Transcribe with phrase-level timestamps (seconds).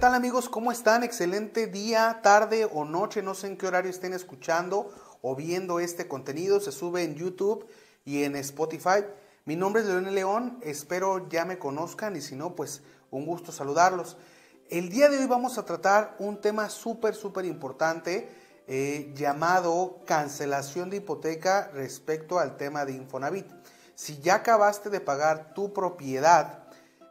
[0.00, 0.48] tal amigos?
[0.48, 1.04] ¿Cómo están?
[1.04, 4.90] Excelente día, tarde o noche, no sé en qué horario estén escuchando
[5.20, 6.58] o viendo este contenido.
[6.58, 7.66] Se sube en YouTube
[8.06, 9.04] y en Spotify.
[9.44, 13.52] Mi nombre es León León, espero ya me conozcan y si no, pues un gusto
[13.52, 14.16] saludarlos.
[14.70, 18.30] El día de hoy vamos a tratar un tema súper, súper importante
[18.68, 23.48] eh, llamado cancelación de hipoteca respecto al tema de Infonavit.
[23.94, 26.64] Si ya acabaste de pagar tu propiedad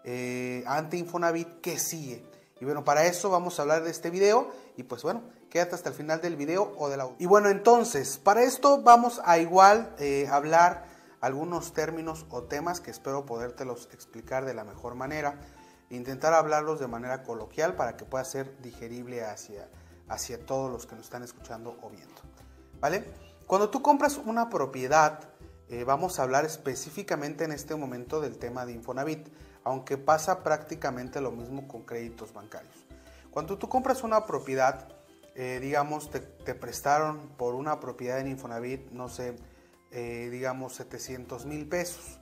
[0.04, 2.29] eh, ante Infonavit, ¿qué sigue?
[2.60, 5.90] Y bueno, para eso vamos a hablar de este video y pues bueno, quédate hasta
[5.90, 7.16] el final del video o del audio.
[7.20, 10.86] Y bueno, entonces, para esto vamos a igual eh, hablar
[11.22, 15.40] algunos términos o temas que espero podértelos explicar de la mejor manera.
[15.90, 19.70] Intentar hablarlos de manera coloquial para que pueda ser digerible hacia,
[20.08, 22.22] hacia todos los que nos están escuchando o viendo.
[22.80, 23.06] ¿Vale?
[23.48, 25.30] Cuando tú compras una propiedad,
[25.70, 29.28] eh, vamos a hablar específicamente en este momento del tema de Infonavit,
[29.64, 32.76] aunque pasa prácticamente lo mismo con créditos bancarios.
[33.32, 34.90] Cuando tú compras una propiedad,
[35.36, 36.20] eh, digamos, te,
[36.56, 39.38] prestaron por una propiedad en Infonavit, no sé,
[39.92, 42.20] eh, digamos 700 mil pesos.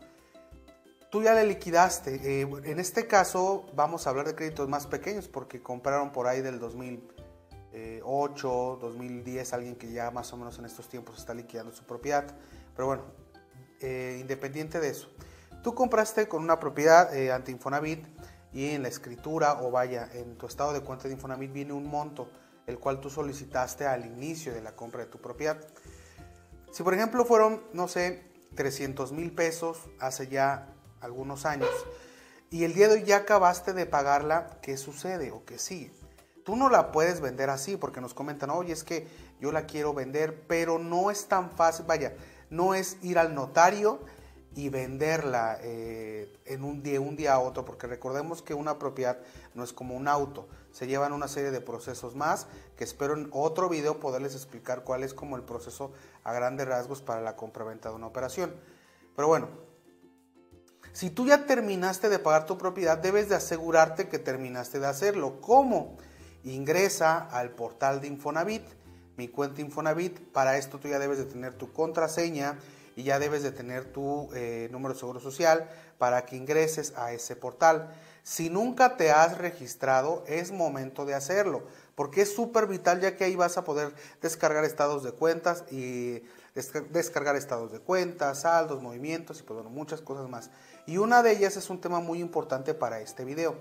[1.09, 2.41] Tú ya le liquidaste.
[2.41, 6.59] en este caso vamos a hablar de créditos más pequeños porque compraron por ahí del
[6.59, 12.25] 2008, 2010, alguien que ya más o menos en estos tiempos está liquidando su propiedad.
[12.75, 13.03] Pero bueno,
[13.79, 15.09] eh, independiente de eso.
[15.67, 18.05] Tú compraste con una propiedad eh, ante Infonavit
[18.53, 21.85] y en la escritura o vaya, en tu estado de cuenta de Infonavit viene un
[21.87, 22.29] monto,
[22.67, 25.57] el cual tú solicitaste al inicio de la compra de tu propiedad.
[26.71, 28.23] Si por ejemplo fueron, no sé,
[28.55, 30.69] 300 mil pesos hace ya
[31.01, 31.69] algunos años
[32.49, 35.91] y el día de hoy ya acabaste de pagarla, ¿qué sucede o qué sigue?
[36.45, 39.05] Tú no la puedes vender así porque nos comentan, oye, es que
[39.41, 42.15] yo la quiero vender, pero no es tan fácil, vaya,
[42.49, 43.99] no es ir al notario
[44.57, 49.19] y venderla eh, en un día, un día a otro, porque recordemos que una propiedad
[49.53, 53.29] no es como un auto, se llevan una serie de procesos más que espero en
[53.31, 55.91] otro video poderles explicar cuál es como el proceso
[56.23, 58.51] a grandes rasgos para la compraventa de una operación.
[59.15, 59.47] Pero bueno,
[60.91, 65.39] si tú ya terminaste de pagar tu propiedad, debes de asegurarte que terminaste de hacerlo.
[65.39, 65.97] ¿Cómo?
[66.43, 68.63] Ingresa al portal de Infonavit
[69.17, 70.19] mi cuenta Infonavit.
[70.31, 72.57] Para esto tú ya debes de tener tu contraseña
[72.97, 75.69] y ya debes de tener tu eh, número de seguro social
[75.99, 77.93] para que ingreses a ese portal.
[78.23, 81.63] Si nunca te has registrado, es momento de hacerlo,
[81.93, 86.23] porque es súper vital ya que ahí vas a poder descargar estados de cuentas y
[86.89, 90.49] descargar estados de cuentas, saldos, movimientos y pues bueno, muchas cosas más.
[90.87, 93.55] Y una de ellas es un tema muy importante para este video.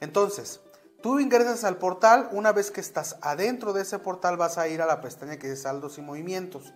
[0.00, 0.60] Entonces,
[1.02, 4.82] Tú ingresas al portal, una vez que estás adentro de ese portal vas a ir
[4.82, 6.72] a la pestaña que dice saldos y movimientos.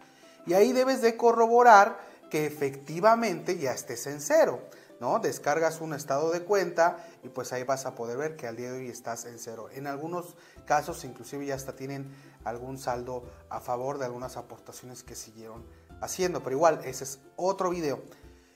[0.50, 4.60] Y ahí debes de corroborar que efectivamente ya estés en cero.
[4.98, 5.20] ¿no?
[5.20, 8.72] Descargas un estado de cuenta y pues ahí vas a poder ver que al día
[8.72, 9.68] de hoy estás en cero.
[9.72, 10.34] En algunos
[10.66, 12.12] casos inclusive ya hasta tienen
[12.42, 15.64] algún saldo a favor de algunas aportaciones que siguieron
[16.00, 16.42] haciendo.
[16.42, 18.02] Pero igual, ese es otro video.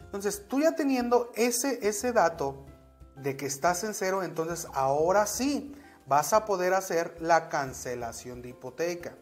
[0.00, 2.66] Entonces, tú ya teniendo ese, ese dato,
[3.15, 5.76] de que estás en cero, entonces ahora sí
[6.06, 9.15] vas a poder hacer la cancelación de hipoteca.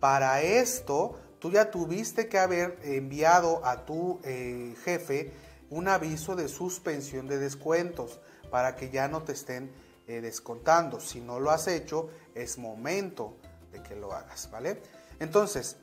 [0.00, 5.30] Para esto, tú ya tuviste que haber enviado a tu eh, jefe
[5.68, 8.18] un aviso de suspensión de descuentos
[8.50, 9.70] para que ya no te estén
[10.08, 11.00] eh, descontando.
[11.00, 13.36] Si no lo has hecho, es momento
[13.72, 14.80] de que lo hagas, ¿vale?
[15.20, 15.76] Entonces,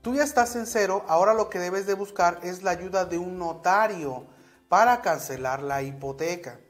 [0.00, 3.18] tú ya estás en cero, ahora lo que debes de buscar es la ayuda de
[3.18, 4.24] un notario
[4.70, 6.60] para cancelar la hipoteca.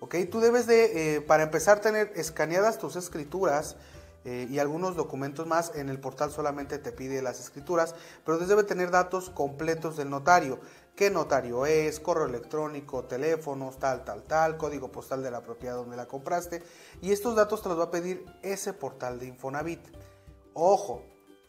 [0.00, 0.16] ¿ok?
[0.32, 3.76] Tú debes de, eh, para empezar, tener escaneadas tus escrituras
[4.24, 5.72] eh, y algunos documentos más.
[5.74, 10.58] En el portal solamente te pide las escrituras, pero debe tener datos completos del notario.
[10.96, 11.98] ¿Qué notario es?
[11.98, 16.62] Correo electrónico, teléfonos, tal, tal, tal, código postal de la propiedad donde la compraste.
[17.02, 19.80] Y estos datos te los va a pedir ese portal de Infonavit.
[20.52, 21.02] Ojo,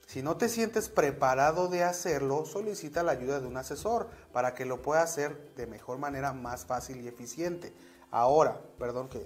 [0.08, 4.66] si no te sientes preparado de hacerlo, solicita la ayuda de un asesor para que
[4.66, 7.74] lo pueda hacer de mejor manera, más fácil y eficiente.
[8.12, 9.26] Ahora, perdón que...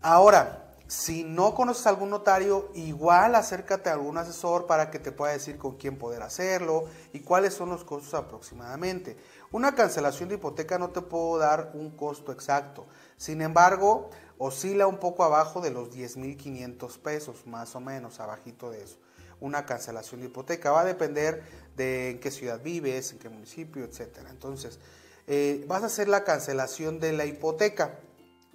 [0.00, 5.12] Ahora, si no conoces a algún notario, igual acércate a algún asesor para que te
[5.12, 9.18] pueda decir con quién poder hacerlo y cuáles son los costos aproximadamente.
[9.52, 12.86] Una cancelación de hipoteca no te puedo dar un costo exacto.
[13.18, 14.08] Sin embargo,
[14.38, 18.96] oscila un poco abajo de los 10.500 pesos, más o menos, abajito de eso.
[19.40, 21.42] Una cancelación de hipoteca va a depender
[21.76, 24.30] de en qué ciudad vives, en qué municipio, etcétera.
[24.30, 24.78] Entonces,
[25.26, 28.00] eh, vas a hacer la cancelación de la hipoteca.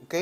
[0.03, 0.15] ¿Ok?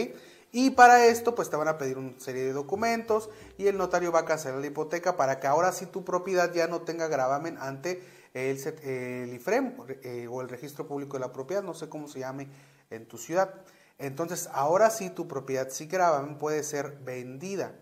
[0.51, 4.11] Y para esto, pues te van a pedir una serie de documentos y el notario
[4.11, 7.57] va a cancelar la hipoteca para que ahora sí tu propiedad ya no tenga gravamen
[7.57, 8.03] ante
[8.33, 12.19] el, el IFREM eh, o el registro público de la propiedad, no sé cómo se
[12.19, 12.49] llame
[12.89, 13.53] en tu ciudad.
[13.97, 17.73] entonces ahora sí tu propiedad sin gravamen puede ser vendida.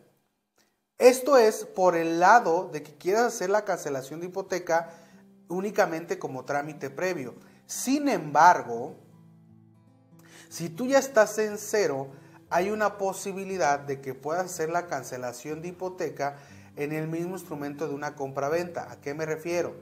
[0.99, 4.89] Esto es por el lado de que quieras hacer la cancelación de hipoteca
[5.47, 7.35] únicamente como trámite previo.
[7.65, 8.95] Sin embargo,
[10.49, 12.09] si tú ya estás en cero,
[12.49, 16.37] hay una posibilidad de que puedas hacer la cancelación de hipoteca
[16.75, 18.91] en el mismo instrumento de una compra-venta.
[18.91, 19.75] ¿A qué me refiero?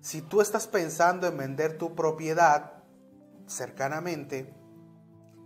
[0.00, 2.72] Si tú estás pensando en vender tu propiedad
[3.46, 4.52] cercanamente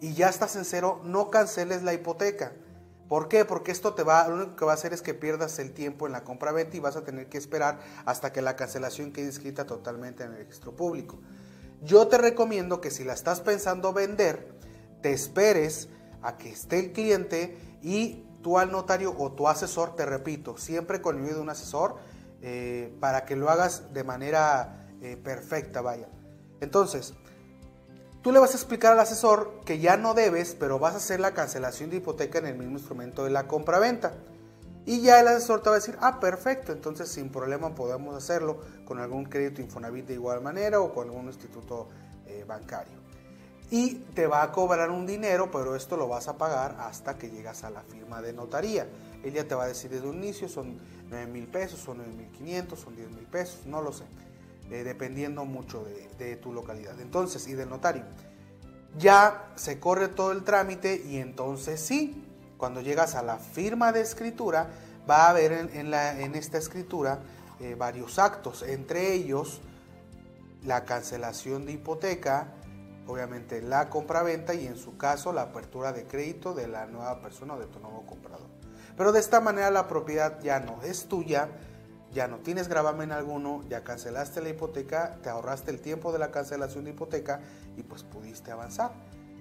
[0.00, 2.52] y ya estás en cero, no canceles la hipoteca.
[3.08, 3.44] ¿Por qué?
[3.44, 6.06] Porque esto te va, lo único que va a hacer es que pierdas el tiempo
[6.06, 9.64] en la compra-venta y vas a tener que esperar hasta que la cancelación quede inscrita
[9.64, 11.20] totalmente en el registro público.
[11.82, 14.48] Yo te recomiendo que si la estás pensando vender,
[15.02, 15.88] te esperes
[16.26, 21.00] a que esté el cliente y tú al notario o tu asesor, te repito, siempre
[21.00, 21.96] con ayuda de un asesor,
[22.42, 26.08] eh, para que lo hagas de manera eh, perfecta, vaya.
[26.60, 27.14] Entonces,
[28.22, 31.20] tú le vas a explicar al asesor que ya no debes, pero vas a hacer
[31.20, 34.14] la cancelación de hipoteca en el mismo instrumento de la compra-venta.
[34.84, 38.60] Y ya el asesor te va a decir, ah, perfecto, entonces sin problema podemos hacerlo
[38.84, 41.88] con algún crédito Infonavit de igual manera o con algún instituto
[42.26, 43.05] eh, bancario
[43.70, 47.30] y te va a cobrar un dinero, pero esto lo vas a pagar hasta que
[47.30, 48.86] llegas a la firma de notaría.
[49.24, 50.78] Ella te va a decir desde un inicio, son
[51.10, 54.04] 9 mil pesos, son 9 mil 500, son 10 mil pesos, no lo sé,
[54.68, 57.00] dependiendo mucho de, de tu localidad.
[57.00, 58.04] Entonces, y del notario.
[58.98, 62.24] Ya se corre todo el trámite y entonces sí,
[62.56, 64.70] cuando llegas a la firma de escritura,
[65.08, 67.20] va a haber en, la, en esta escritura
[67.60, 69.60] eh, varios actos, entre ellos
[70.64, 72.48] la cancelación de hipoteca,
[73.06, 77.54] obviamente la compra-venta y en su caso la apertura de crédito de la nueva persona
[77.54, 78.46] o de tu nuevo comprador.
[78.96, 81.48] Pero de esta manera la propiedad ya no es tuya,
[82.12, 86.30] ya no tienes gravamen alguno, ya cancelaste la hipoteca, te ahorraste el tiempo de la
[86.30, 87.40] cancelación de hipoteca
[87.76, 88.92] y pues pudiste avanzar.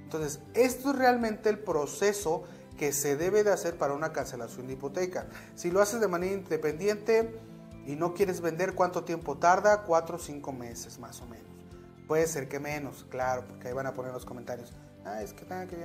[0.03, 2.43] Entonces, esto es realmente el proceso
[2.77, 5.27] que se debe de hacer para una cancelación de hipoteca.
[5.55, 7.39] Si lo haces de manera independiente
[7.85, 9.83] y no quieres vender, ¿cuánto tiempo tarda?
[9.83, 11.54] Cuatro o cinco meses más o menos.
[12.07, 14.71] Puede ser que menos, claro, porque ahí van a poner los comentarios.
[15.05, 15.77] Ah, es que tenga que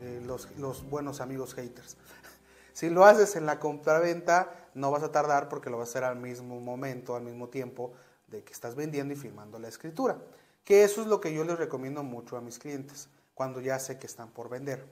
[0.00, 1.96] eh, los, los buenos amigos haters.
[2.72, 6.04] si lo haces en la compra-venta, no vas a tardar porque lo vas a hacer
[6.04, 7.92] al mismo momento, al mismo tiempo
[8.28, 10.18] de que estás vendiendo y firmando la escritura.
[10.64, 13.98] Que eso es lo que yo les recomiendo mucho a mis clientes cuando ya sé
[13.98, 14.84] que están por vender.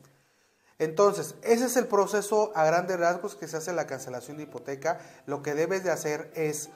[0.79, 4.99] Entonces, ese es el proceso a grandes rasgos que se hace la cancelación de hipoteca.
[5.27, 6.71] Lo que debes de hacer es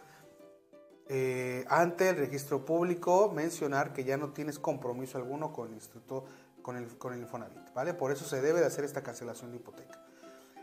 [1.08, 6.24] eh, ante el registro público mencionar que ya no tienes compromiso alguno con el instituto,
[6.62, 7.92] con el, con el Infonavit, ¿vale?
[7.94, 10.00] Por eso se debe de hacer esta cancelación de hipoteca.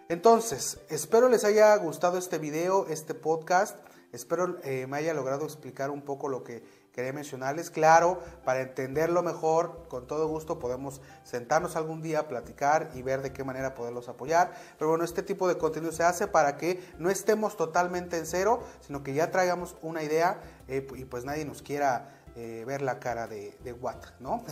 [0.09, 3.77] Entonces, espero les haya gustado este video, este podcast.
[4.11, 7.69] Espero eh, me haya logrado explicar un poco lo que quería mencionarles.
[7.69, 13.33] Claro, para entenderlo mejor, con todo gusto podemos sentarnos algún día, platicar y ver de
[13.33, 14.51] qué manera poderlos apoyar.
[14.77, 18.61] Pero bueno, este tipo de contenido se hace para que no estemos totalmente en cero,
[18.81, 22.99] sino que ya traigamos una idea eh, y pues nadie nos quiera eh, ver la
[22.99, 24.43] cara de, de what, ¿no?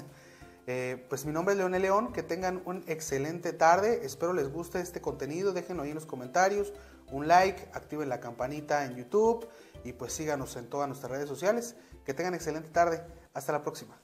[1.09, 5.01] Pues mi nombre es Leonel León, que tengan un excelente tarde, espero les guste este
[5.01, 6.73] contenido, déjenlo ahí en los comentarios,
[7.11, 9.47] un like, activen la campanita en YouTube
[9.83, 11.75] y pues síganos en todas nuestras redes sociales.
[12.05, 13.03] Que tengan excelente tarde.
[13.33, 13.99] Hasta la próxima.